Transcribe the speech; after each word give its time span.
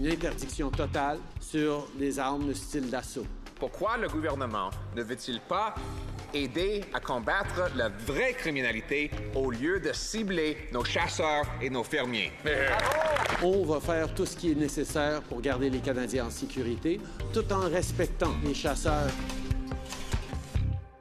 une 0.00 0.08
interdiction 0.08 0.70
totale 0.70 1.18
sur 1.40 1.86
les 1.98 2.18
armes 2.18 2.48
de 2.48 2.54
style 2.54 2.88
d'assaut. 2.88 3.26
Pourquoi 3.58 3.98
le 3.98 4.08
gouvernement 4.08 4.70
ne 4.96 5.02
veut-il 5.02 5.40
pas 5.40 5.74
aider 6.32 6.82
à 6.94 7.00
combattre 7.00 7.70
la 7.76 7.90
vraie 7.90 8.32
criminalité 8.32 9.10
au 9.34 9.50
lieu 9.50 9.78
de 9.78 9.92
cibler 9.92 10.56
nos 10.72 10.84
chasseurs 10.84 11.44
et 11.60 11.68
nos 11.68 11.84
fermiers? 11.84 12.32
On 13.42 13.62
va 13.64 13.78
faire 13.78 14.14
tout 14.14 14.24
ce 14.24 14.38
qui 14.38 14.52
est 14.52 14.54
nécessaire 14.54 15.20
pour 15.20 15.42
garder 15.42 15.68
les 15.68 15.80
Canadiens 15.80 16.26
en 16.26 16.30
sécurité, 16.30 16.98
tout 17.34 17.52
en 17.52 17.68
respectant 17.68 18.32
les 18.42 18.54
chasseurs. 18.54 19.10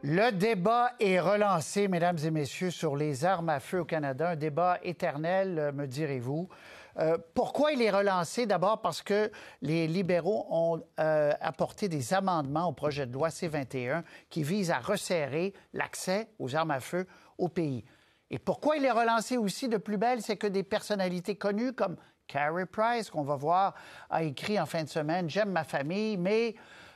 Le 0.04 0.31
débat 0.31 0.91
est 1.00 1.21
relancé, 1.21 1.88
mesdames 1.88 2.18
et 2.25 2.31
messieurs, 2.31 2.71
sur 2.71 2.97
les 2.97 3.23
armes 3.23 3.50
à 3.50 3.61
feu 3.61 3.79
au 3.79 3.86
Canada. 3.86 4.31
Un 4.31 4.36
débat 4.36 4.79
éternel, 4.84 5.71
me 5.73 5.88
direz-vous. 5.88 6.50
Euh, 6.98 7.18
pourquoi 7.34 7.72
il 7.72 7.82
est 7.82 7.91
relancé? 7.91 8.45
D'abord 8.45 8.82
parce 8.82 9.02
que 9.02 9.32
les 9.62 9.88
libéraux 9.88 10.48
ont 10.50 10.82
euh, 11.00 11.32
apporté 11.40 11.88
des 11.88 12.13
amendements 12.13 12.68
au 12.68 12.73
projet 12.73 13.05
de 13.05 13.13
loi 13.13 13.30
C-21 13.30 14.04
qui 14.30 14.44
visent 14.44 14.72
à 14.72 14.80
resserrer 14.80 15.54
l'accès 15.73 16.30
aux 16.40 16.55
armes 16.55 16.72
à 16.72 16.80
feu 16.80 17.05
au 17.38 17.48
pays. 17.48 17.86
Et 18.32 18.40
pourquoi 18.40 18.77
il 18.77 18.86
est 18.86 18.91
relancé 18.91 19.38
aussi 19.38 19.68
de 19.68 19.77
plus 19.77 19.98
belle, 19.98 20.22
c'est 20.22 20.38
que 20.38 20.48
des 20.48 20.63
personnalités 20.63 21.36
connues 21.36 21.73
comme 21.73 21.96
Carrie 22.27 22.66
Price, 22.66 23.10
qu'on 23.10 23.24
va 23.24 23.35
voir, 23.35 23.74
a 24.10 24.24
écrit 24.24 24.60
en 24.60 24.66
fin 24.66 24.84
de 24.84 24.90
semaine 24.90 25.30
J'aime 25.30 25.52
ma 25.52 25.63
famille, 25.63 26.16
mais 26.18 26.55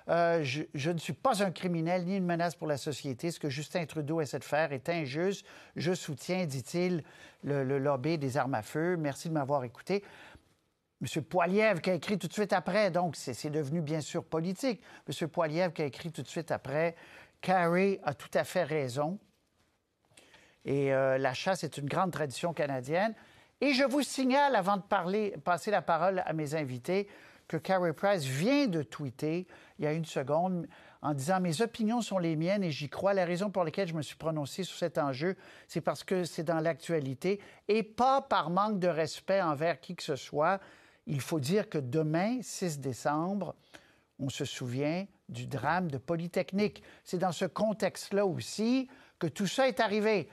euh, 0.10 0.44
je, 0.44 0.92
ne 0.92 0.98
suis 0.98 1.14
pas 1.14 1.44
un 1.44 1.52
criminel 1.52 2.06
ni 2.06 2.18
une 2.18 2.26
menace 2.26 2.56
pour 2.56 2.68
la 2.68 2.78
société. 2.78 3.32
Ce 3.32 3.40
que 3.40 3.50
Justin 3.50 3.86
Trudeau 3.86 4.22
essaie 4.22 4.40
de 4.40 4.44
faire 4.44 4.74
est 4.74 4.90
injuste. 4.90 5.46
Je 5.76 5.94
soutiens, 5.94 6.46
dit-il, 6.46 7.04
le, 7.44 7.64
lobby 7.80 8.18
des 8.18 8.38
armes 8.38 8.56
à 8.56 8.62
feu. 8.62 8.98
Merci 8.98 9.30
de 9.30 9.34
m'avoir 9.34 9.64
écouté. 9.64 10.04
M. 11.02 11.24
Poilievre 11.24 11.82
qui 11.82 11.90
a 11.90 11.94
écrit 11.94 12.18
tout 12.18 12.28
de 12.28 12.34
suite 12.34 12.54
après, 12.54 12.90
donc 12.90 13.16
c'est 13.16 13.50
devenu 13.50 13.82
bien 13.82 14.02
sûr 14.02 14.24
politique. 14.24 14.82
M. 15.08 15.28
Poilievre 15.28 15.74
qui 15.74 15.82
a 15.82 15.86
écrit 15.86 16.12
tout 16.12 16.22
de 16.22 16.28
suite 16.28 16.52
après, 16.52 16.96
Carrie 17.42 18.00
a 18.04 18.14
tout 18.14 18.32
à 18.34 18.44
fait 18.44 18.64
raison. 18.64 19.20
Et 20.66 20.94
euh, 20.94 21.18
la 21.18 21.34
chasse 21.34 21.66
est 21.66 21.78
une 21.78 21.88
grande 21.88 22.12
tradition 22.12 22.54
canadienne. 22.54 23.14
Et 23.60 23.74
je 23.74 23.84
vous 23.84 24.02
signale, 24.02 24.56
avant 24.56 24.78
de 24.78 24.82
parler, 24.82 25.36
passer 25.44 25.72
la 25.72 25.82
parole 25.82 26.24
à 26.26 26.34
mes 26.34 26.56
invités, 26.56 27.08
que 27.54 27.58
Carrie 27.60 27.94
Price 27.94 28.24
vient 28.24 28.66
de 28.66 28.82
tweeter 28.82 29.46
il 29.78 29.86
y 29.86 29.88
a 29.88 29.94
une 29.94 30.06
seconde 30.06 30.68
en 31.04 31.14
disant 31.14 31.40
Mes 31.40 31.62
opinions 31.62 32.02
sont 32.02 32.18
les 32.18 32.36
miennes 32.36 32.64
et 32.64 32.72
j'y 32.72 32.90
crois. 32.90 33.14
La 33.14 33.26
raison 33.26 33.52
pour 33.52 33.64
laquelle 33.64 33.88
je 33.88 33.94
me 33.94 34.02
suis 34.02 34.16
prononcé 34.16 34.64
sur 34.64 34.76
cet 34.76 34.98
enjeu, 34.98 35.36
c'est 35.68 35.80
parce 35.80 36.04
que 36.04 36.24
c'est 36.24 36.42
dans 36.42 36.60
l'actualité 36.60 37.40
et 37.68 37.84
pas 37.84 38.24
par 38.24 38.50
manque 38.50 38.80
de 38.80 38.88
respect 38.88 39.40
envers 39.40 39.80
qui 39.80 39.96
que 39.96 40.02
ce 40.02 40.16
soit. 40.16 40.60
Il 41.06 41.22
faut 41.22 41.40
dire 41.40 41.70
que 41.70 41.78
demain, 41.78 42.40
6 42.42 42.80
décembre, 42.80 43.54
on 44.18 44.30
se 44.30 44.46
souvient 44.46 45.06
du 45.30 45.46
drame 45.46 45.92
de 45.92 46.00
Polytechnique. 46.00 46.82
C'est 47.04 47.20
dans 47.20 47.32
ce 47.32 47.46
contexte-là 47.46 48.26
aussi 48.26 48.90
que 49.20 49.28
tout 49.28 49.48
ça 49.48 49.68
est 49.68 49.80
arrivé. 49.80 50.28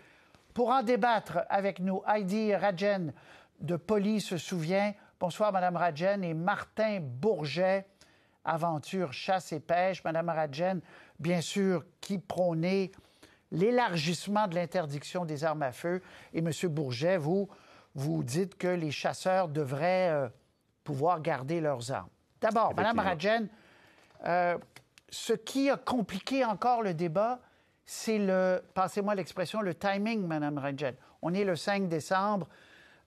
Pour 0.55 0.71
en 0.71 0.83
débattre 0.83 1.41
avec 1.51 1.81
nous, 1.81 2.01
Heidi 2.09 2.55
Rajen 2.55 3.13
de 3.61 3.77
Poly 3.77 4.23
se 4.23 4.39
souvient. 4.39 4.95
Bonsoir, 5.21 5.53
Madame 5.53 5.77
Rajen, 5.77 6.25
et 6.25 6.33
Martin 6.33 6.99
Bourget 6.99 7.87
aventure 8.43 9.13
chasse 9.13 9.53
et 9.53 9.61
pêche. 9.61 10.03
Madame 10.03 10.31
Radjen, 10.31 10.81
bien 11.19 11.43
sûr, 11.43 11.85
qui 12.01 12.17
prônait 12.17 12.91
l'élargissement 13.51 14.49
de 14.49 14.55
l'interdiction 14.55 15.27
des 15.27 15.45
armes 15.45 15.61
à 15.61 15.73
feu. 15.73 16.01
Et 16.33 16.39
M. 16.39 16.51
Bourget, 16.71 17.19
vous, 17.19 17.51
vous 17.95 18.25
dites 18.25 18.57
que 18.57 18.69
les 18.69 18.91
chasseurs 18.91 19.49
devraient 19.49 20.09
euh, 20.09 20.29
pouvoir 20.85 21.21
garder 21.21 21.61
leurs 21.61 21.93
armes. 21.93 22.09
D'abord, 22.41 22.75
Madame 22.75 23.01
Radjen, 23.01 23.49
euh, 24.25 24.57
ce 25.11 25.35
qui 25.35 25.69
a 25.69 25.77
compliqué 25.77 26.47
encore 26.47 26.81
le 26.81 26.95
débat, 26.95 27.41
c'est 27.85 28.19
le, 28.19 28.63
passez-moi 28.73 29.15
l'expression, 29.15 29.61
le 29.61 29.75
timing, 29.75 30.27
Madame 30.27 30.57
Radjen. 30.57 30.95
On 31.21 31.35
est 31.35 31.45
le 31.45 31.57
5 31.57 31.89
décembre. 31.89 32.49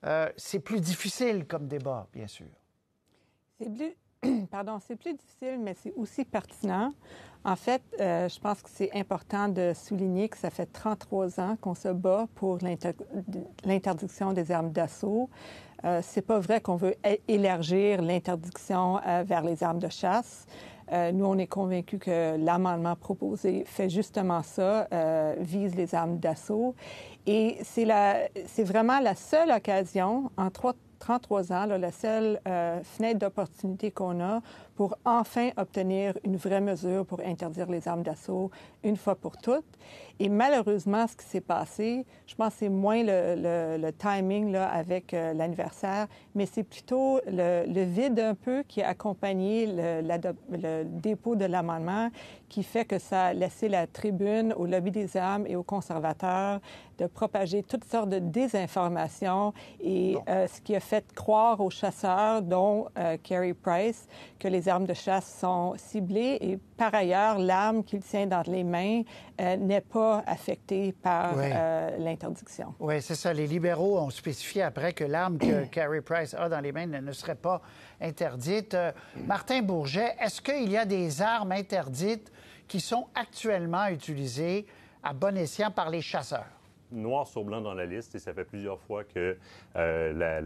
Euh, 0.04 0.30
c'est 0.36 0.60
plus 0.60 0.80
difficile 0.80 1.46
comme 1.46 1.66
débat, 1.66 2.06
bien 2.12 2.26
sûr. 2.26 2.46
C'est 3.58 3.70
plus, 3.70 4.46
pardon, 4.50 4.78
c'est 4.86 4.96
plus 4.96 5.14
difficile, 5.14 5.58
mais 5.60 5.74
c'est 5.74 5.92
aussi 5.92 6.24
pertinent. 6.24 6.92
En 7.44 7.56
fait, 7.56 7.82
euh, 8.00 8.28
je 8.28 8.40
pense 8.40 8.62
que 8.62 8.70
c'est 8.72 8.90
important 8.94 9.48
de 9.48 9.72
souligner 9.74 10.30
que 10.30 10.38
ça 10.38 10.48
fait 10.48 10.66
33 10.66 11.40
ans 11.40 11.56
qu'on 11.60 11.74
se 11.74 11.88
bat 11.88 12.26
pour 12.34 12.58
l'interdiction 13.64 14.32
des 14.32 14.50
armes 14.50 14.72
d'assaut. 14.72 15.28
Euh, 15.84 16.00
c'est 16.02 16.22
pas 16.22 16.38
vrai 16.38 16.62
qu'on 16.62 16.76
veut 16.76 16.94
élargir 17.28 18.00
l'interdiction 18.00 18.98
euh, 19.06 19.24
vers 19.26 19.42
les 19.42 19.62
armes 19.62 19.78
de 19.78 19.90
chasse. 19.90 20.46
Euh, 20.92 21.12
nous, 21.12 21.24
on 21.24 21.38
est 21.38 21.46
convaincus 21.46 21.98
que 22.00 22.36
l'amendement 22.36 22.96
proposé 22.96 23.64
fait 23.66 23.88
justement 23.88 24.42
ça, 24.42 24.88
vise 25.38 25.74
les 25.74 25.94
armes 25.94 26.18
d'assaut. 26.18 26.74
Et 27.26 27.58
c'est 27.62 28.64
vraiment 28.64 29.00
la 29.00 29.14
seule 29.14 29.50
occasion 29.50 30.30
en 30.36 30.50
trois 30.50 30.74
33 31.04 31.52
ans, 31.52 31.66
la 31.66 31.92
seule 31.92 32.40
euh, 32.48 32.80
fenêtre 32.82 33.18
d'opportunité 33.18 33.90
qu'on 33.90 34.20
a 34.20 34.40
pour 34.76 34.96
enfin 35.04 35.50
obtenir 35.56 36.14
une 36.24 36.36
vraie 36.36 36.60
mesure 36.60 37.06
pour 37.06 37.20
interdire 37.20 37.70
les 37.70 37.86
armes 37.86 38.02
d'assaut 38.02 38.50
une 38.82 38.96
fois 38.96 39.14
pour 39.14 39.36
toutes. 39.36 39.64
Et 40.20 40.28
malheureusement, 40.28 41.06
ce 41.08 41.16
qui 41.16 41.24
s'est 41.24 41.40
passé, 41.40 42.06
je 42.26 42.34
pense 42.34 42.52
que 42.54 42.58
c'est 42.60 42.68
moins 42.68 43.02
le, 43.02 43.90
timing 43.90 44.52
là, 44.52 44.68
avec 44.68 45.12
euh, 45.12 45.32
l'anniversaire, 45.34 46.06
mais 46.34 46.46
c'est 46.46 46.62
plutôt 46.62 47.20
le, 47.26 47.84
vide 47.84 48.20
un 48.20 48.34
peu 48.34 48.62
qui 48.66 48.82
a 48.82 48.88
accompagné 48.88 49.66
le, 49.66 50.84
dépôt 50.84 51.34
de 51.34 51.44
l'amendement 51.44 52.10
qui 52.48 52.62
fait 52.62 52.84
que 52.84 53.00
ça 53.00 53.26
a 53.26 53.32
laissé 53.32 53.68
la 53.68 53.88
tribune 53.88 54.52
au 54.56 54.66
lobby 54.66 54.92
des 54.92 55.16
armes 55.16 55.44
et 55.48 55.56
aux 55.56 55.64
conservateurs 55.64 56.60
de 56.98 57.06
propager 57.06 57.64
toutes 57.64 57.84
sortes 57.84 58.08
de 58.08 58.20
désinformations 58.20 59.52
et 59.80 60.16
euh, 60.28 60.46
ce 60.46 60.60
qui 60.60 60.76
a 60.76 60.80
fait 60.80 61.12
croire 61.12 61.60
aux 61.60 61.70
chasseurs, 61.70 62.42
dont 62.42 62.86
euh, 62.96 63.16
Kerry 63.22 63.54
Price, 63.54 64.06
que 64.38 64.46
les 64.46 64.63
armes 64.68 64.86
de 64.86 64.94
chasse 64.94 65.38
sont 65.40 65.74
ciblées 65.76 66.38
et 66.40 66.58
par 66.76 66.94
ailleurs, 66.94 67.38
l'arme 67.38 67.84
qu'il 67.84 68.00
tient 68.00 68.26
dans 68.26 68.42
les 68.46 68.64
mains 68.64 69.02
n'est 69.38 69.80
pas 69.80 70.22
affecté 70.26 70.92
par 70.92 71.34
euh, 71.36 71.96
l'interdiction. 71.98 72.74
Oui, 72.80 73.00
c'est 73.00 73.14
ça. 73.14 73.32
Les 73.32 73.46
libéraux 73.46 73.98
ont 73.98 74.10
spécifié 74.10 74.62
après 74.62 74.92
que 74.92 75.04
l'arme 75.04 75.38
que 75.38 75.64
Carrie 75.70 76.00
Price 76.00 76.34
a 76.34 76.48
dans 76.48 76.60
les 76.60 76.72
mains 76.72 76.86
ne, 76.86 77.12
serait 77.12 77.34
pas 77.34 77.60
interdite. 78.00 78.74
Euh, 78.74 78.92
Martin 79.26 79.62
Bourget, 79.62 80.16
est-ce 80.20 80.40
qu'il 80.40 80.70
y 80.70 80.76
a 80.76 80.84
des 80.84 81.22
armes 81.22 81.52
interdites 81.52 82.32
qui 82.66 82.80
sont 82.80 83.06
actuellement 83.14 83.86
utilisées 83.86 84.66
à 85.02 85.12
bon 85.12 85.36
escient 85.36 85.70
par 85.70 85.90
les 85.90 86.00
chasseurs? 86.00 86.46
Noir 86.92 87.26
sur 87.26 87.44
blanc 87.44 87.60
dans 87.60 87.74
la 87.74 87.86
liste 87.86 88.14
et 88.14 88.18
ça 88.18 88.32
fait 88.32 88.44
plusieurs 88.44 88.80
fois 88.80 89.04
que 89.04 89.36
euh, 89.76 90.40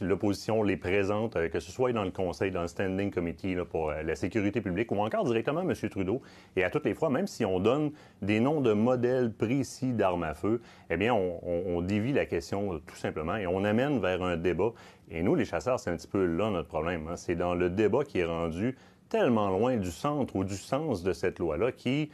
l'opposition 0.00 0.62
les 0.62 0.76
présente, 0.76 1.36
euh, 1.36 1.48
que 1.48 1.60
ce 1.60 1.70
soit 1.70 1.92
dans 1.92 2.04
le 2.04 2.10
Conseil, 2.10 2.50
dans 2.50 2.62
le 2.62 2.68
Standing 2.68 3.10
Committee 3.10 3.56
pour 3.70 3.90
euh, 3.90 4.02
la 4.02 4.14
sécurité 4.14 4.60
publique 4.60 4.92
ou 4.92 4.98
encore 4.98 5.24
directement 5.24 5.60
à 5.60 5.64
M. 5.64 5.74
Trudeau. 5.90 6.22
Et 6.56 6.64
à 6.64 6.70
toutes 6.70 6.84
les 6.84 6.94
fois, 6.94 7.10
même 7.10 7.26
si 7.26 7.44
on 7.44 7.60
donne 7.60 7.92
des 8.20 8.40
noms 8.40 8.60
de 8.60 8.72
modèles 8.72 9.32
précis 9.32 9.92
d'armes 9.92 10.24
à 10.24 10.34
feu, 10.34 10.60
eh 10.90 10.96
bien, 10.96 11.14
on, 11.14 11.82
dévie 11.82 12.12
la 12.12 12.26
question 12.26 12.80
tout 12.86 12.96
simplement 12.96 13.36
et 13.36 13.46
on 13.46 13.64
amène 13.64 13.98
vers 13.98 14.22
un 14.22 14.36
débat. 14.36 14.72
Et 15.10 15.22
nous, 15.22 15.34
les 15.34 15.44
chasseurs, 15.44 15.80
c'est 15.80 15.90
un 15.90 15.96
petit 15.96 16.06
peu 16.06 16.24
là 16.24 16.50
notre 16.50 16.68
problème. 16.68 17.08
Hein. 17.08 17.16
C'est 17.16 17.34
dans 17.34 17.54
le 17.54 17.70
débat 17.70 18.04
qui 18.04 18.20
est 18.20 18.24
rendu 18.24 18.76
tellement 19.08 19.50
loin 19.50 19.76
du 19.76 19.90
centre 19.90 20.36
ou 20.36 20.44
du 20.44 20.54
sens 20.54 21.02
de 21.02 21.12
cette 21.12 21.38
loi-là 21.38 21.72
qui 21.72 22.10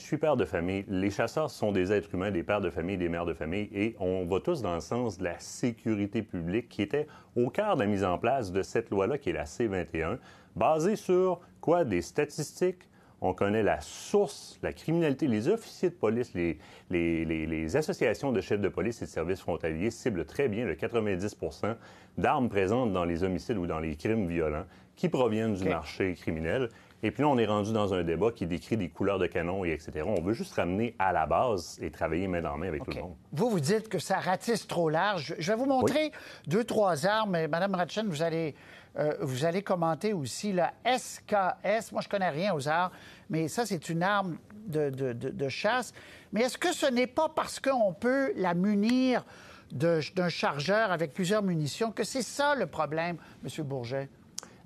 je 0.00 0.06
suis 0.06 0.16
père 0.16 0.36
de 0.36 0.46
famille. 0.46 0.84
Les 0.88 1.10
chasseurs 1.10 1.50
sont 1.50 1.72
des 1.72 1.92
êtres 1.92 2.14
humains, 2.14 2.30
des 2.30 2.42
pères 2.42 2.62
de 2.62 2.70
famille, 2.70 2.96
des 2.96 3.10
mères 3.10 3.26
de 3.26 3.34
famille, 3.34 3.68
et 3.72 3.94
on 4.00 4.24
va 4.24 4.40
tous 4.40 4.62
dans 4.62 4.74
le 4.74 4.80
sens 4.80 5.18
de 5.18 5.24
la 5.24 5.38
sécurité 5.38 6.22
publique 6.22 6.68
qui 6.68 6.82
était 6.82 7.06
au 7.36 7.50
cœur 7.50 7.76
de 7.76 7.82
la 7.82 7.86
mise 7.86 8.02
en 8.02 8.16
place 8.18 8.50
de 8.50 8.62
cette 8.62 8.90
loi-là, 8.90 9.18
qui 9.18 9.30
est 9.30 9.34
la 9.34 9.44
C-21, 9.44 10.16
basée 10.56 10.96
sur 10.96 11.40
quoi? 11.60 11.84
Des 11.84 12.00
statistiques. 12.00 12.88
On 13.20 13.34
connaît 13.34 13.62
la 13.62 13.82
source, 13.82 14.58
la 14.62 14.72
criminalité. 14.72 15.26
Les 15.26 15.48
officiers 15.48 15.90
de 15.90 15.94
police, 15.94 16.32
les, 16.32 16.58
les, 16.88 17.26
les, 17.26 17.76
associations 17.76 18.32
de 18.32 18.40
chefs 18.40 18.62
de 18.62 18.68
police 18.68 19.02
et 19.02 19.04
de 19.04 19.10
services 19.10 19.40
frontaliers 19.40 19.90
ciblent 19.90 20.24
très 20.24 20.48
bien 20.48 20.64
le 20.64 20.74
90% 20.74 21.76
d'armes 22.16 22.48
présentes 22.48 22.94
dans 22.94 23.04
les 23.04 23.22
homicides 23.22 23.58
ou 23.58 23.66
dans 23.66 23.78
les 23.78 23.94
crimes 23.96 24.26
violents 24.26 24.64
qui 24.96 25.10
proviennent 25.10 25.54
du 25.54 25.68
marché 25.68 26.14
criminel. 26.14 26.70
Et 27.02 27.10
puis 27.10 27.22
là, 27.22 27.28
on 27.28 27.38
est 27.38 27.46
rendu 27.46 27.72
dans 27.72 27.94
un 27.94 28.02
débat 28.02 28.30
qui 28.30 28.46
décrit 28.46 28.76
des 28.76 28.90
couleurs 28.90 29.18
de 29.18 29.26
canon 29.26 29.64
et 29.64 29.70
etc. 29.72 30.04
On 30.06 30.20
veut 30.20 30.34
juste 30.34 30.54
ramener 30.54 30.94
à 30.98 31.12
la 31.12 31.24
base 31.26 31.78
et 31.80 31.90
travailler 31.90 32.28
main 32.28 32.42
dans 32.42 32.56
main 32.58 32.68
avec 32.68 32.84
tout 32.84 32.90
le 32.90 33.00
monde. 33.00 33.16
Vous, 33.32 33.48
vous 33.48 33.60
dites 33.60 33.88
que 33.88 33.98
ça 33.98 34.18
ratisse 34.18 34.66
trop 34.66 34.90
large. 34.90 35.34
Je 35.38 35.52
vais 35.52 35.56
vous 35.56 35.66
montrer 35.66 36.12
deux, 36.46 36.64
trois 36.64 37.06
armes. 37.06 37.46
Madame 37.46 37.74
Ratchen, 37.74 38.06
vous 38.06 38.22
allez, 38.22 38.54
euh, 38.98 39.14
vous 39.22 39.46
allez 39.46 39.62
commenter 39.62 40.12
aussi 40.12 40.52
la 40.52 40.74
SKS. 40.84 41.92
Moi, 41.92 42.02
je 42.02 42.08
connais 42.08 42.28
rien 42.28 42.54
aux 42.54 42.68
armes, 42.68 42.92
mais 43.30 43.48
ça, 43.48 43.64
c'est 43.64 43.88
une 43.88 44.02
arme 44.02 44.36
de, 44.66 44.90
de, 44.90 45.12
de 45.12 45.48
chasse. 45.48 45.94
Mais 46.32 46.42
est-ce 46.42 46.58
que 46.58 46.72
ce 46.72 46.86
n'est 46.86 47.06
pas 47.06 47.30
parce 47.30 47.60
qu'on 47.60 47.94
peut 47.94 48.32
la 48.36 48.52
munir 48.52 49.24
d'un 49.72 50.28
chargeur 50.28 50.90
avec 50.90 51.14
plusieurs 51.14 51.42
munitions 51.42 51.92
que 51.92 52.04
c'est 52.04 52.22
ça 52.22 52.54
le 52.54 52.66
problème, 52.66 53.16
M. 53.44 53.64
Bourget? 53.64 54.08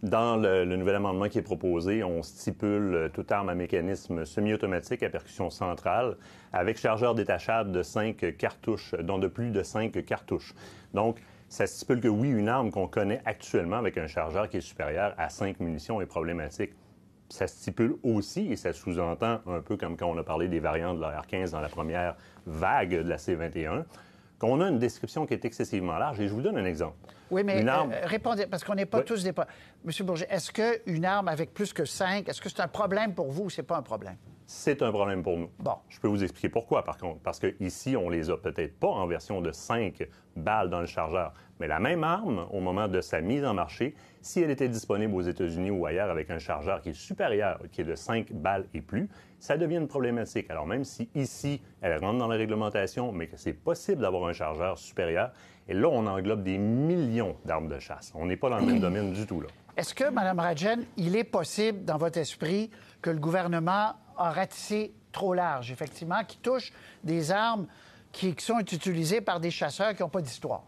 Dans 0.04 0.36
le, 0.36 0.66
nouvel 0.66 0.96
amendement 0.96 1.30
qui 1.30 1.38
est 1.38 1.42
proposé, 1.42 2.04
on 2.04 2.22
stipule 2.22 2.94
euh, 2.94 3.08
toute 3.08 3.32
arme 3.32 3.48
à 3.48 3.54
mécanisme 3.54 4.26
semi-automatique 4.26 5.02
à 5.02 5.08
percussion 5.08 5.48
centrale 5.48 6.18
avec 6.52 6.76
chargeur 6.76 7.14
détachable 7.14 7.72
de 7.72 7.82
5 7.82 8.36
cartouches, 8.36 8.94
dont 8.96 9.16
de 9.16 9.28
plus 9.28 9.50
de 9.50 9.62
5 9.62 10.04
cartouches. 10.04 10.52
Donc, 10.92 11.22
ça 11.48 11.66
stipule 11.66 12.02
que 12.02 12.08
oui, 12.08 12.28
une 12.28 12.50
arme 12.50 12.70
qu'on 12.70 12.86
connaît 12.86 13.22
actuellement 13.24 13.76
avec 13.76 13.96
un 13.96 14.06
chargeur 14.06 14.50
qui 14.50 14.58
est 14.58 14.60
supérieur 14.60 15.14
à 15.16 15.30
5 15.30 15.58
munitions 15.60 16.02
est 16.02 16.06
problématique. 16.06 16.72
Ça 17.30 17.46
stipule 17.46 17.94
aussi, 18.02 18.52
et 18.52 18.56
ça 18.56 18.74
sous-entend 18.74 19.40
un 19.46 19.62
peu 19.62 19.78
comme 19.78 19.96
quand 19.96 20.08
on 20.08 20.18
a 20.18 20.22
parlé 20.22 20.48
des 20.48 20.60
variantes 20.60 20.98
de 20.98 21.00
la 21.00 21.18
R15 21.22 21.52
dans 21.52 21.62
la 21.62 21.70
première 21.70 22.14
vague 22.44 22.90
de 22.90 23.08
la 23.08 23.16
C21, 23.16 23.84
qu'on 24.44 24.60
a 24.60 24.68
une 24.68 24.78
description 24.78 25.26
qui 25.26 25.34
est 25.34 25.44
excessivement 25.44 25.96
large. 25.96 26.20
Et 26.20 26.28
je 26.28 26.34
vous 26.34 26.42
donne 26.42 26.58
un 26.58 26.64
exemple. 26.64 26.96
Oui, 27.30 27.42
mais 27.44 27.64
euh, 27.66 27.84
répondez, 28.04 28.46
parce 28.46 28.62
qu'on 28.64 28.74
n'est 28.74 28.86
pas 28.86 29.00
tous 29.00 29.24
des... 29.24 29.32
Monsieur 29.84 30.04
Bourget, 30.04 30.26
est-ce 30.30 30.52
qu'une 30.52 31.04
arme 31.04 31.28
avec 31.28 31.54
plus 31.54 31.72
que 31.72 31.84
5, 31.84 32.28
est-ce 32.28 32.40
que 32.40 32.48
c'est 32.48 32.60
un 32.60 32.68
problème 32.68 33.14
pour 33.14 33.30
vous 33.30 33.44
ou 33.44 33.50
c'est 33.50 33.62
pas 33.62 33.76
un 33.76 33.82
problème? 33.82 34.16
C'est 34.46 34.82
un 34.82 34.92
problème 34.92 35.22
pour 35.22 35.38
nous. 35.38 35.50
Bon. 35.58 35.76
Je 35.88 35.98
peux 35.98 36.08
vous 36.08 36.22
expliquer 36.22 36.48
pourquoi, 36.48 36.84
par 36.84 36.98
contre. 36.98 37.20
Parce 37.20 37.40
qu'ici, 37.40 37.96
on 37.96 38.10
les 38.10 38.30
a 38.30 38.36
peut-être 38.36 38.78
pas 38.78 38.88
en 38.88 39.06
version 39.06 39.40
de 39.40 39.52
5 39.52 40.06
balles 40.36 40.68
dans 40.68 40.80
le 40.80 40.86
chargeur. 40.86 41.32
Mais 41.60 41.66
la 41.66 41.80
même 41.80 42.04
arme, 42.04 42.46
au 42.50 42.60
moment 42.60 42.88
de 42.88 43.00
sa 43.00 43.20
mise 43.20 43.44
en 43.44 43.54
marché, 43.54 43.94
si 44.20 44.40
elle 44.40 44.50
était 44.50 44.68
disponible 44.68 45.14
aux 45.14 45.22
États-Unis 45.22 45.70
ou 45.70 45.86
ailleurs 45.86 46.10
avec 46.10 46.30
un 46.30 46.38
chargeur 46.38 46.80
qui 46.80 46.90
est 46.90 46.94
supérieur, 46.94 47.60
qui 47.70 47.80
est 47.82 47.84
de 47.84 47.94
5 47.94 48.32
balles 48.32 48.66
et 48.74 48.80
plus, 48.80 49.08
ça 49.38 49.56
devient 49.56 49.76
une 49.76 49.88
problématique. 49.88 50.50
Alors 50.50 50.66
même 50.66 50.84
si 50.84 51.08
ici, 51.14 51.62
elle 51.80 51.98
rentre 51.98 52.18
dans 52.18 52.28
la 52.28 52.36
réglementation, 52.36 53.12
mais 53.12 53.28
que 53.28 53.36
c'est 53.36 53.52
possible 53.52 54.02
d'avoir 54.02 54.26
un 54.26 54.32
chargeur 54.32 54.78
supérieur, 54.78 55.32
et 55.68 55.74
là, 55.74 55.88
on 55.88 56.06
englobe 56.06 56.42
des 56.42 56.58
millions 56.58 57.36
d'armes 57.44 57.68
de 57.68 57.78
chasse. 57.78 58.12
On 58.14 58.26
n'est 58.26 58.36
pas 58.36 58.50
dans 58.50 58.58
le 58.58 58.66
même 58.66 58.80
domaine 58.80 59.12
du 59.12 59.26
tout, 59.26 59.40
là. 59.40 59.48
Est-ce 59.76 59.94
que, 59.94 60.08
Mme 60.08 60.38
Rajen, 60.38 60.84
il 60.96 61.16
est 61.16 61.24
possible, 61.24 61.84
dans 61.84 61.96
votre 61.96 62.18
esprit, 62.18 62.70
que 63.02 63.10
le 63.10 63.18
gouvernement 63.18 63.94
a 64.16 64.30
ratissé 64.30 64.94
trop 65.10 65.34
large, 65.34 65.72
effectivement, 65.72 66.22
qui 66.24 66.38
touche 66.38 66.72
des 67.02 67.32
armes 67.32 67.66
qui, 68.12 68.34
sont 68.38 68.60
utilisées 68.60 69.20
par 69.20 69.40
des 69.40 69.50
chasseurs 69.50 69.94
qui 69.94 70.02
n'ont 70.02 70.08
pas 70.08 70.20
d'histoire? 70.20 70.62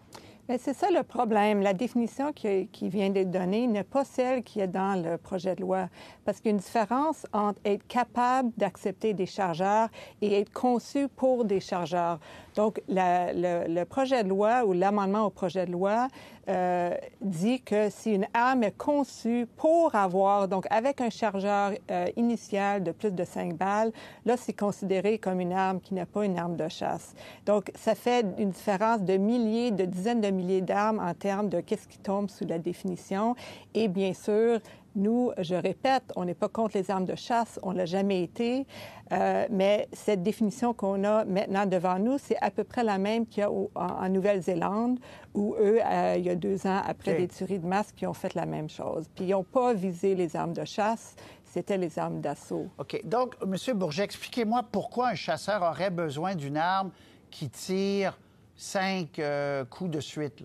Mais 0.49 0.59
c'est 0.59 0.75
ça 0.75 0.91
le 0.91 1.03
problème. 1.03 1.61
La 1.61 1.73
définition 1.73 2.33
qui, 2.33 2.69
qui 2.69 2.89
vient 2.89 3.11
d'être 3.11 3.31
donnée 3.31 3.67
n'est 3.67 3.83
pas 3.83 4.05
celle 4.05 4.45
qui 4.45 4.61
est 4.61 4.69
dans 4.69 5.03
le 5.03 5.19
projet 5.19 5.57
de 5.57 5.61
loi. 5.61 5.89
Parce 6.25 6.39
qu'il 6.39 6.47
y 6.47 6.49
a 6.51 6.57
une 6.57 6.63
différence 6.63 7.27
entre 7.33 7.61
être 7.65 7.87
capable 7.89 8.51
d'accepter 8.57 9.13
des 9.13 9.27
chargeurs 9.27 9.89
et 10.23 10.41
être 10.41 10.53
conçu 10.53 11.09
pour 11.09 11.45
des 11.45 11.61
chargeurs. 11.61 12.21
Donc, 12.57 12.81
le, 12.89 13.85
projet 13.85 14.25
de 14.25 14.29
loi 14.29 14.65
ou 14.65 14.73
l'amendement 14.73 15.27
au 15.27 15.31
projet 15.31 15.67
de 15.67 15.73
loi 15.73 16.09
euh, 16.49 16.95
dit 17.21 17.61
que 17.61 17.91
si 17.91 18.15
une 18.15 18.27
arme 18.33 18.63
est 18.63 18.77
conçue 18.77 19.47
pour 19.57 19.95
avoir, 19.95 20.49
donc 20.49 20.67
avec 20.71 21.01
un 21.01 21.11
chargeur 21.11 21.73
euh, 21.91 22.07
initial 22.17 22.83
de 22.83 22.93
plus 22.93 23.11
de 23.11 23.25
5 23.25 23.55
balles, 23.55 23.93
là, 24.25 24.37
c'est 24.37 24.55
considéré 24.55 25.19
comme 25.19 25.41
une 25.41 25.53
arme 25.53 25.81
qui 25.81 25.93
n'est 25.93 26.07
pas 26.07 26.25
une 26.25 26.39
arme 26.39 26.57
de 26.57 26.69
chasse. 26.69 27.15
Donc, 27.45 27.71
ça 27.75 27.95
fait 27.95 28.25
une 28.39 28.51
différence 28.51 29.03
de 29.03 29.17
milliers, 29.19 29.71
de 29.71 29.85
dizaines 29.85 30.23
de 30.23 30.31
milliers 30.37 30.61
d'armes 30.61 31.01
en 31.01 31.15
termes 31.15 31.49
de 31.49 31.61
qu'est-ce 31.61 31.89
qui 31.89 31.99
tombe 31.99 32.31
sous 32.31 32.47
la 32.47 32.59
définition. 32.59 33.35
Et 33.75 33.89
bien 33.89 34.15
sûr, 34.15 34.61
nous, 34.97 35.31
je 35.39 35.55
répète, 35.55 36.05
on 36.17 36.25
n'est 36.25 36.35
pas 36.35 36.49
contre 36.49 36.77
les 36.77 36.91
armes 36.91 37.05
de 37.05 37.15
chasse, 37.15 37.61
on 37.63 37.73
l'a 37.73 37.85
jamais 37.85 38.23
été, 38.23 38.67
euh, 39.13 39.47
mais 39.51 39.89
cette 39.93 40.23
définition 40.23 40.73
qu'on 40.73 41.05
a 41.05 41.25
maintenant 41.27 41.67
devant 41.67 41.99
nous, 41.99 42.17
c'est 42.19 42.39
à 42.41 42.51
peu 42.51 42.65
près 42.65 42.83
la 42.83 42.99
même 42.99 43.27
qu'il 43.27 43.43
y 43.43 43.45
a 43.45 43.51
en, 43.51 44.09
Nouvelle-Zélande, 44.09 44.99
où 45.35 45.55
eux, 45.61 45.81
euh, 45.85 46.15
il 46.17 46.25
y 46.25 46.31
a 46.31 46.35
deux 46.35 46.67
ans, 46.67 46.81
après 46.85 47.15
des 47.15 47.29
tueries 47.29 47.59
de 47.59 47.67
masse, 47.67 47.93
qui 47.93 48.07
ont 48.07 48.15
fait 48.15 48.35
la 48.35 48.47
même 48.47 48.71
chose. 48.71 49.05
Puis 49.15 49.27
ils 49.27 49.31
n'ont 49.31 49.45
pas 49.45 49.75
visé 49.75 50.15
les 50.15 50.35
armes 50.35 50.55
de 50.55 50.65
chasse, 50.65 51.15
c'était 51.45 51.77
les 51.79 51.99
armes 51.99 52.21
d'assaut. 52.21 52.67
OK. 52.79 53.01
Donc, 53.05 53.37
M. 53.43 53.77
Bourget, 53.77 54.05
expliquez-moi 54.05 54.65
pourquoi 54.73 55.09
un 55.09 55.15
chasseur 55.15 55.63
aurait 55.63 55.91
besoin 55.91 56.35
d'une 56.35 56.57
arme 56.57 56.91
qui 57.31 57.51
tire 57.51 58.19
cinq 58.57 59.19
euh, 59.19 59.65
coups 59.65 59.91
de 59.91 60.01
suite. 60.01 60.45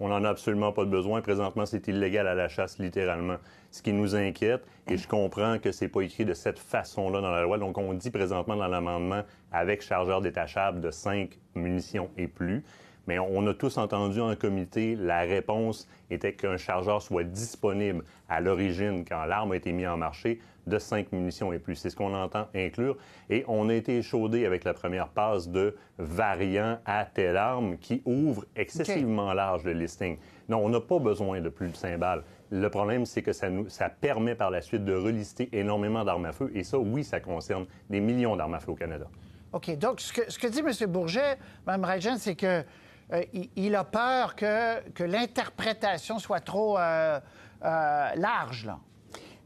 On 0.00 0.08
n'en 0.08 0.24
a 0.24 0.30
absolument 0.30 0.72
pas 0.72 0.86
besoin. 0.86 1.20
Présentement, 1.20 1.66
c'est 1.66 1.86
illégal 1.88 2.26
à 2.26 2.34
la 2.34 2.48
chasse, 2.48 2.78
littéralement. 2.78 3.36
Ce 3.70 3.82
qui 3.82 3.92
nous 3.92 4.16
inquiète, 4.16 4.64
et 4.88 4.96
je 4.96 5.06
comprends 5.06 5.58
que 5.58 5.70
c'est 5.70 5.88
pas 5.88 6.00
écrit 6.00 6.24
de 6.24 6.32
cette 6.32 6.58
façon-là 6.58 7.20
dans 7.20 7.30
la 7.30 7.42
loi, 7.42 7.58
donc 7.58 7.78
on 7.78 7.92
dit 7.92 8.10
présentement 8.10 8.56
dans 8.56 8.66
l'amendement 8.66 9.22
avec 9.52 9.82
chargeur 9.82 10.20
détachable 10.20 10.80
de 10.80 10.90
5 10.90 11.38
munitions 11.54 12.10
et 12.16 12.26
plus. 12.26 12.64
Mais 13.06 13.18
on 13.18 13.46
a 13.46 13.54
tous 13.54 13.78
entendu 13.78 14.20
en 14.20 14.36
comité, 14.36 14.96
la 14.96 15.20
réponse 15.20 15.88
était 16.10 16.34
qu'un 16.34 16.56
chargeur 16.56 17.02
soit 17.02 17.24
disponible 17.24 18.04
à 18.28 18.40
l'origine 18.40 19.04
quand 19.08 19.24
l'arme 19.24 19.52
a 19.52 19.56
été 19.56 19.72
mise 19.72 19.88
en 19.88 19.96
marché 19.96 20.40
de 20.66 20.78
5 20.78 21.12
munitions 21.12 21.52
et 21.52 21.58
plus. 21.58 21.76
C'est 21.76 21.90
ce 21.90 21.96
qu'on 21.96 22.14
entend 22.14 22.46
inclure. 22.54 22.96
Et 23.28 23.44
on 23.48 23.68
a 23.68 23.74
été 23.74 23.98
échaudé 23.98 24.46
avec 24.46 24.64
la 24.64 24.74
première 24.74 25.08
passe 25.08 25.48
de 25.48 25.76
variant 25.98 26.78
à 26.84 27.04
telle 27.04 27.36
arme 27.36 27.78
qui 27.78 28.02
ouvre 28.04 28.44
excessivement 28.56 29.32
large 29.32 29.64
le 29.64 29.72
listing. 29.72 30.18
Non, 30.48 30.64
on 30.64 30.68
n'a 30.68 30.80
pas 30.80 30.98
besoin 30.98 31.40
de 31.40 31.48
plus 31.48 31.68
de 31.68 31.76
5 31.76 31.98
balles. 31.98 32.22
Le 32.50 32.68
problème, 32.68 33.06
c'est 33.06 33.22
que 33.22 33.32
ça, 33.32 33.48
nous, 33.48 33.68
ça 33.68 33.88
permet 33.88 34.34
par 34.34 34.50
la 34.50 34.60
suite 34.60 34.84
de 34.84 34.94
relister 34.94 35.48
énormément 35.52 36.04
d'armes 36.04 36.26
à 36.26 36.32
feu. 36.32 36.50
Et 36.54 36.64
ça, 36.64 36.78
oui, 36.78 37.04
ça 37.04 37.20
concerne 37.20 37.66
des 37.88 38.00
millions 38.00 38.36
d'armes 38.36 38.54
à 38.54 38.60
feu 38.60 38.72
au 38.72 38.76
Canada. 38.76 39.06
OK. 39.52 39.76
Donc, 39.78 40.00
ce 40.00 40.12
que, 40.12 40.30
ce 40.30 40.38
que 40.38 40.46
dit 40.46 40.60
M. 40.60 40.90
Bourget, 40.90 41.38
Mme 41.66 41.84
Rajan, 41.84 42.16
c'est 42.18 42.34
que 42.34 42.64
euh, 43.12 43.22
il, 43.56 43.74
a 43.74 43.84
peur 43.84 44.36
que, 44.36 44.88
que 44.90 45.02
l'interprétation 45.02 46.18
soit 46.18 46.40
trop 46.40 46.78
euh, 46.78 47.18
euh, 47.64 48.08
large, 48.14 48.66
là. 48.66 48.78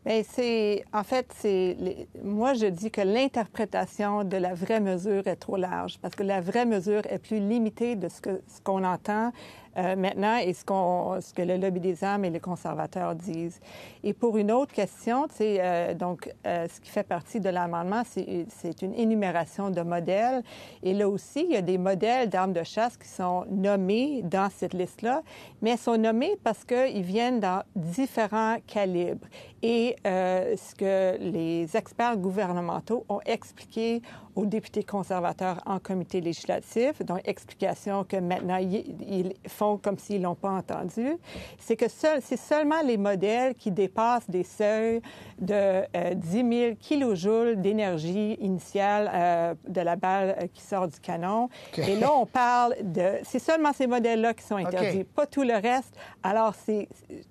Bien, 0.05 0.23
c'est 0.23 0.85
en 0.93 1.03
fait 1.03 1.33
c'est 1.35 1.79
moi 2.23 2.53
je 2.53 2.67
dis 2.67 2.91
que 2.91 3.01
l'interprétation 3.01 4.23
de 4.23 4.37
la 4.37 4.53
vraie 4.53 4.81
mesure 4.81 5.27
est 5.27 5.37
trop 5.37 5.57
large 5.57 5.99
parce 5.99 6.15
que 6.15 6.23
la 6.23 6.43
vraie 6.43 6.67
mesure 6.67 7.01
est 7.09 7.19
plus 7.19 7.39
limitée 7.39 7.97
de 7.97 8.11
ce 8.11 8.21
que 8.21 8.43
ce 8.47 8.61
qu'on 8.61 8.85
entend 8.85 9.33
euh, 9.77 9.97
maintenant 9.97 10.37
et 10.37 10.53
ce, 10.53 10.65
que 10.65 11.43
le 11.43 11.57
lobby 11.57 11.81
des 11.81 12.05
armes 12.05 12.25
et 12.25 12.31
les 12.31 12.41
conservateurs 12.41 13.15
disent? 13.15 13.61
Et 14.03 14.13
pour 14.13 14.37
une 14.37 14.53
autre 14.53 14.73
question, 14.73 15.27
euh, 15.41 15.95
donc 15.95 16.31
euh, 16.47 16.67
ce 16.69 16.81
qui 16.81 16.91
fait 16.91 17.05
partie 17.05 17.41
de 17.41 17.49
l'amendement, 17.49 18.03
c'est, 18.07 18.47
c'est 18.49 18.83
une 18.83 18.95
énumération 18.95 19.71
de 19.71 19.81
modèles. 19.83 20.43
Et 20.83 20.95
là 20.95 21.09
aussi, 21.09 21.45
il 21.49 21.53
y 21.53 21.57
a 21.57 21.63
des 21.63 21.79
modèles 21.79 22.29
d'armes 22.29 22.53
de 22.53 22.63
chasse 22.63 22.97
qui 22.97 23.09
sont 23.09 23.45
nommés 23.51 24.23
dans 24.23 24.51
cette 24.51 24.75
liste-là, 24.75 25.23
mais 25.63 25.77
sont 25.77 25.97
nommés 25.97 26.37
parce 26.43 26.65
qu'ils 26.65 27.03
viennent 27.03 27.41
dans 27.41 27.63
différents 27.77 28.57
calibres. 28.67 29.27
Et 29.63 29.97
euh, 30.07 30.55
ce 30.59 30.75
que 30.75 31.17
les 31.19 31.75
experts 31.75 32.19
gouvernementaux 32.19 33.07
ont 33.09 33.21
expliqué 33.25 34.03
aux 34.37 34.45
députés 34.45 34.83
conservateurs 34.83 35.63
en 35.65 35.79
comité 35.79 36.21
législatif, 36.21 37.03
donc 37.03 37.21
explication 37.25 38.05
que 38.05 38.17
maintenant 38.17 38.59
ils 38.59 39.33
font 39.49 39.64
comme 39.83 39.99
s'ils 39.99 40.23
l'ont 40.23 40.35
pas 40.35 40.51
entendu, 40.51 41.17
c'est 41.59 41.77
que 41.77 41.89
seul, 41.89 42.21
c'est 42.23 42.37
seulement 42.37 42.83
les 42.83 42.97
modèles 42.97 43.55
qui 43.55 43.71
dépassent 43.71 44.29
des 44.29 44.45
seuils 44.45 45.01
de 45.39 45.83
10 46.15 46.79
000 46.89 47.13
kJ 47.15 47.57
d'énergie 47.57 48.35
initiale 48.41 49.11
euh, 49.13 49.55
de 49.67 49.81
la 49.81 49.97
balle 49.97 50.37
euh, 50.41 50.47
qui 50.53 50.63
sort 50.63 50.89
du 50.89 50.99
canon. 51.01 51.49
Et 51.77 51.97
là, 51.97 52.13
on 52.13 52.27
parle 52.27 52.75
de... 52.83 53.19
C'est 53.25 53.39
seulement 53.39 53.73
ces 53.73 53.87
modèles-là 53.87 54.35
qui 54.35 54.45
sont 54.45 54.57
interdits, 54.57 55.05
pas 55.05 55.27
tout 55.27 55.43
le 55.43 55.55
reste. 55.55 55.95
Alors, 56.23 56.55
c'est, 56.65 56.89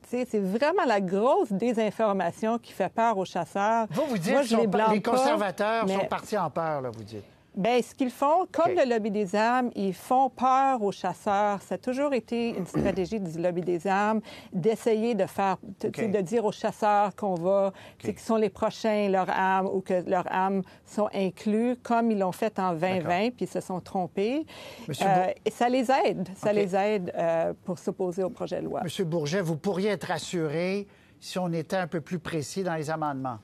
c'est 0.08 0.40
vraiment 0.40 0.86
la 0.86 1.02
grosse 1.02 1.52
désinformation 1.52 2.58
qui 2.58 2.74
fait 2.74 2.90
peur 2.90 3.18
aux 3.18 3.25
chasseurs. 3.25 3.88
Vous, 3.92 4.04
vous 4.10 4.18
dites 4.18 4.34
que 4.34 4.92
les, 4.92 5.02
conservateurs 5.02 5.88
sont 5.88 6.06
partis 6.06 6.38
en 6.38 6.50
peur, 6.50 6.82
là, 6.82 6.90
vous 6.90 7.04
dites. 7.04 7.33
Bien, 7.56 7.80
ce 7.82 7.94
qu'ils 7.94 8.10
font, 8.10 8.48
comme 8.52 8.72
le 8.72 8.90
lobby 8.90 9.12
des 9.12 9.36
armes, 9.36 9.70
ils 9.76 9.94
font 9.94 10.30
peur 10.30 10.82
aux 10.82 10.92
chasseurs. 10.92 11.62
Ça 11.62 11.76
a 11.76 11.78
toujours 11.78 12.14
été 12.14 12.50
une 12.50 12.66
stratégie 12.66 13.20
du 13.20 13.40
lobby 13.40 13.62
des 13.62 13.86
armes 13.86 14.22
d'essayer 14.52 15.14
de 15.14 15.28
faire, 15.28 15.58
de 15.82 16.22
dire 16.22 16.46
aux 16.46 16.52
chasseurs 16.52 17.16
qu'on 17.16 17.36
va, 17.36 17.72
qu'ils 18.00 18.18
sont 18.18 18.38
les 18.38 18.50
prochains, 18.50 19.08
leurs 19.10 19.30
armes, 19.30 19.68
ou 19.68 19.82
que 19.82 20.08
leurs 20.10 20.26
armes 20.32 20.64
sont 20.86 21.10
inclus, 21.14 21.76
comme 21.84 22.10
ils 22.10 22.18
l'ont 22.18 22.32
fait 22.32 22.58
en 22.58 22.74
2020, 22.74 23.36
puis 23.36 23.46
ils 23.46 23.48
se 23.48 23.62
sont 23.62 23.80
trompés. 23.80 24.46
Euh, 24.90 25.28
et 25.46 25.52
ça 25.52 25.70
les 25.70 25.92
aide. 25.92 26.30
Ça 26.36 26.54
les 26.54 26.76
aide 26.76 27.14
euh, 27.16 27.54
pour 27.66 27.78
s'opposer 27.78 28.24
au 28.24 28.30
projet 28.30 28.62
de 28.62 28.66
loi. 28.66 28.82
Monsieur 28.84 29.06
Bourget, 29.06 29.42
vous 29.42 29.58
pourriez 29.58 29.90
être 29.90 30.08
rassuré 30.08 30.88
si 31.20 31.38
on 31.38 31.52
était 31.54 31.78
un 31.78 31.88
peu 31.88 32.02
plus 32.02 32.20
précis 32.20 32.64
dans 32.64 32.76
les 32.76 32.90
amendements. 32.90 33.38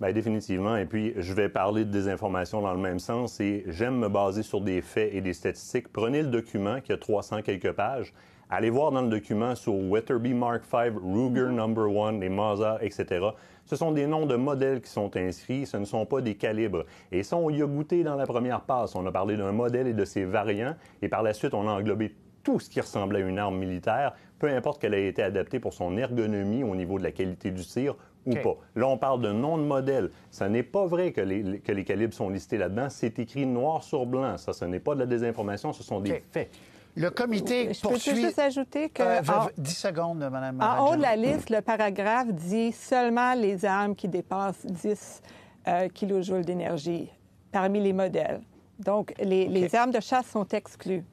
Bien, 0.00 0.12
définitivement. 0.12 0.76
Et 0.76 0.86
puis, 0.86 1.14
je 1.16 1.32
vais 1.34 1.48
parler 1.48 1.84
de 1.84 1.90
désinformation 1.90 2.60
dans 2.60 2.72
le 2.72 2.80
même 2.80 2.98
sens. 2.98 3.40
Et 3.40 3.64
j'aime 3.68 3.96
me 3.98 4.08
baser 4.08 4.42
sur 4.42 4.60
des 4.60 4.80
faits 4.80 5.14
et 5.14 5.20
des 5.20 5.32
statistiques. 5.32 5.92
Prenez 5.92 6.22
le 6.22 6.28
document 6.28 6.80
qui 6.80 6.92
a 6.92 6.96
300 6.96 7.42
quelques 7.42 7.72
pages. 7.72 8.12
Allez 8.50 8.70
voir 8.70 8.90
dans 8.90 9.02
le 9.02 9.08
document 9.08 9.54
sur 9.54 9.74
Weatherby 9.74 10.34
Mark 10.34 10.62
V, 10.70 10.92
Ruger 11.02 11.50
Number 11.50 11.88
One, 11.90 12.20
les 12.20 12.28
Mazar, 12.28 12.82
etc. 12.82 13.28
Ce 13.64 13.76
sont 13.76 13.92
des 13.92 14.06
noms 14.06 14.26
de 14.26 14.36
modèles 14.36 14.82
qui 14.82 14.90
sont 14.90 15.16
inscrits, 15.16 15.64
ce 15.64 15.78
ne 15.78 15.84
sont 15.84 16.04
pas 16.04 16.20
des 16.20 16.34
calibres. 16.34 16.84
Et 17.10 17.22
ça, 17.22 17.36
on 17.36 17.48
y 17.48 17.62
a 17.62 17.66
goûté 17.66 18.04
dans 18.04 18.16
la 18.16 18.26
première 18.26 18.60
passe. 18.60 18.94
On 18.94 19.06
a 19.06 19.12
parlé 19.12 19.36
d'un 19.36 19.52
modèle 19.52 19.86
et 19.86 19.94
de 19.94 20.04
ses 20.04 20.24
variants, 20.24 20.76
et 21.00 21.08
par 21.08 21.22
la 21.22 21.32
suite, 21.32 21.54
on 21.54 21.66
a 21.66 21.72
englobé 21.72 22.14
tout 22.42 22.60
ce 22.60 22.68
qui 22.68 22.80
ressemblait 22.80 23.22
à 23.22 23.26
une 23.26 23.38
arme 23.38 23.56
militaire, 23.56 24.12
peu 24.38 24.48
importe 24.48 24.80
qu'elle 24.80 24.92
ait 24.92 25.08
été 25.08 25.22
adaptée 25.22 25.58
pour 25.58 25.72
son 25.72 25.96
ergonomie 25.96 26.62
au 26.62 26.76
niveau 26.76 26.98
de 26.98 27.04
la 27.04 27.12
qualité 27.12 27.50
du 27.50 27.64
tir 27.64 27.96
ou 28.26 28.32
OK. 28.32 28.42
pas. 28.42 28.56
Là, 28.76 28.88
on 28.88 28.98
parle 28.98 29.20
de 29.20 29.32
nom 29.32 29.58
de 29.58 29.62
modèle. 29.62 30.10
Ce 30.30 30.44
n'est 30.44 30.62
pas 30.62 30.86
vrai 30.86 31.12
que 31.12 31.20
les, 31.20 31.60
que 31.60 31.72
les 31.72 31.84
calibres 31.84 32.14
sont 32.14 32.28
listés 32.28 32.58
là-dedans. 32.58 32.88
C'est 32.90 33.18
écrit 33.18 33.46
noir 33.46 33.82
sur 33.82 34.06
blanc. 34.06 34.36
Ça, 34.38 34.52
ce 34.52 34.64
n'est 34.64 34.80
pas 34.80 34.94
de 34.94 35.00
la 35.00 35.06
désinformation, 35.06 35.72
ce 35.72 35.82
sont 35.82 36.00
des 36.00 36.22
faits. 36.30 36.50
Le 36.96 37.10
comité 37.10 37.72
Je 37.74 37.88
peux 37.88 37.98
juste 37.98 38.38
ajouter 38.38 38.88
que 38.88 39.02
Euh, 39.02 39.20
en, 39.28 39.48
10 39.58 39.74
secondes, 39.74 40.18
Mme 40.18 40.60
en 40.60 40.86
haut 40.90 40.96
de 40.96 41.02
la 41.02 41.16
liste, 41.16 41.50
le 41.50 41.60
paragraphe 41.60 42.28
dit 42.28 42.70
seulement 42.70 43.34
les 43.34 43.64
armes 43.64 43.96
qui 43.96 44.06
dépassent 44.08 44.64
10 44.64 45.22
euh, 45.66 45.88
kilojoules 45.88 46.44
d'énergie 46.44 47.10
parmi 47.50 47.80
les 47.80 47.92
modèles. 47.92 48.40
Donc, 48.78 49.12
les, 49.20 49.48
les 49.48 49.74
armes 49.74 49.90
de 49.90 50.00
chasse 50.00 50.26
sont 50.26 50.46
exclues. 50.48 51.04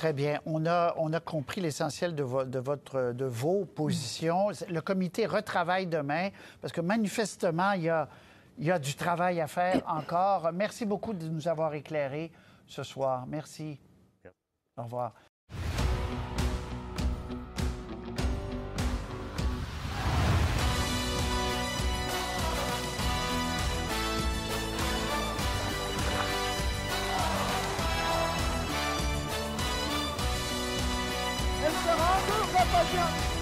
Très 0.00 0.14
bien. 0.14 0.40
On 0.46 0.64
a, 0.64 0.94
on 0.96 1.12
a 1.12 1.20
compris 1.20 1.60
l'essentiel 1.60 2.14
de, 2.14 2.22
vo- 2.22 2.46
de, 2.46 2.58
votre, 2.58 3.12
de 3.12 3.26
vos 3.26 3.66
positions. 3.66 4.48
Le 4.66 4.80
comité 4.80 5.26
retravaille 5.26 5.86
demain 5.86 6.30
parce 6.62 6.72
que 6.72 6.80
manifestement, 6.80 7.72
il 7.72 7.82
y 7.82 7.90
a, 7.90 8.08
il 8.56 8.64
y 8.64 8.70
a 8.70 8.78
du 8.78 8.94
travail 8.94 9.42
à 9.42 9.46
faire 9.46 9.82
encore. 9.86 10.52
Merci 10.54 10.86
beaucoup 10.86 11.12
de 11.12 11.28
nous 11.28 11.48
avoir 11.48 11.74
éclairés 11.74 12.32
ce 12.66 12.82
soir. 12.82 13.26
Merci. 13.26 13.78
Au 14.78 14.84
revoir. 14.84 15.12
Elle 32.62 33.39